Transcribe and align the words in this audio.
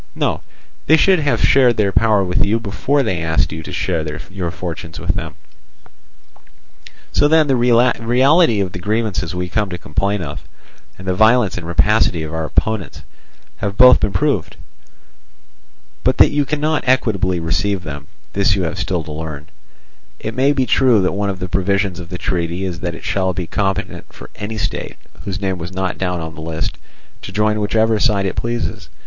No, 0.15 0.41
they 0.87 0.97
should 0.97 1.19
have 1.19 1.43
shared 1.47 1.77
their 1.77 1.91
power 1.91 2.23
with 2.23 2.43
you 2.43 2.59
before 2.59 3.03
they 3.03 3.21
asked 3.21 3.51
you 3.51 3.61
to 3.61 3.71
share 3.71 4.03
your 4.31 4.49
fortunes 4.49 4.99
with 4.99 5.13
them. 5.13 5.35
"So 7.11 7.27
then 7.27 7.45
the 7.45 7.55
reality 7.55 8.61
of 8.61 8.71
the 8.71 8.79
grievances 8.79 9.35
we 9.35 9.47
come 9.47 9.69
to 9.69 9.77
complain 9.77 10.23
of, 10.23 10.41
and 10.97 11.07
the 11.07 11.13
violence 11.13 11.55
and 11.55 11.67
rapacity 11.67 12.23
of 12.23 12.33
our 12.33 12.45
opponents, 12.45 13.03
have 13.57 13.77
both 13.77 13.99
been 13.99 14.11
proved. 14.11 14.57
But 16.03 16.17
that 16.17 16.31
you 16.31 16.45
cannot 16.45 16.87
equitably 16.87 17.39
receive 17.39 17.83
them, 17.83 18.07
this 18.33 18.55
you 18.55 18.63
have 18.63 18.79
still 18.79 19.03
to 19.03 19.11
learn. 19.11 19.49
It 20.19 20.33
may 20.33 20.51
be 20.51 20.65
true 20.65 20.99
that 21.03 21.11
one 21.11 21.29
of 21.29 21.37
the 21.37 21.47
provisions 21.47 21.99
of 21.99 22.09
the 22.09 22.17
treaty 22.17 22.65
is 22.65 22.79
that 22.79 22.95
it 22.95 23.03
shall 23.03 23.33
be 23.35 23.45
competent 23.45 24.11
for 24.11 24.31
any 24.35 24.57
state, 24.57 24.97
whose 25.25 25.39
name 25.39 25.59
was 25.59 25.71
not 25.71 25.99
down 25.99 26.21
on 26.21 26.33
the 26.33 26.41
list, 26.41 26.79
to 27.21 27.31
join 27.31 27.59
whichever 27.59 27.99
side 27.99 28.25
it 28.25 28.35
pleases. 28.35 28.89